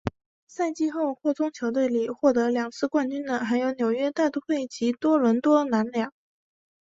[0.73, 6.11] 季后赛扩充球队里面获得两次冠军的还有纽约大都会及多伦多蓝鸟。